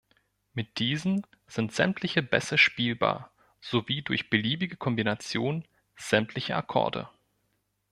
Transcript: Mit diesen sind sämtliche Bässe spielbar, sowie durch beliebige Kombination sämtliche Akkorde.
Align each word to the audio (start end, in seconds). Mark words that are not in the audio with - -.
Mit 0.55 0.79
diesen 0.79 1.27
sind 1.45 1.73
sämtliche 1.73 2.23
Bässe 2.23 2.57
spielbar, 2.57 3.31
sowie 3.59 4.01
durch 4.01 4.31
beliebige 4.31 4.75
Kombination 4.75 5.63
sämtliche 5.95 6.55
Akkorde. 6.55 7.07